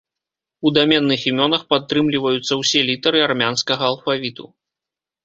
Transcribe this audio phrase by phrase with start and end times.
[0.67, 4.49] У даменных імёнах падтрымліваюцца ўсе літары армянскага алфавіту.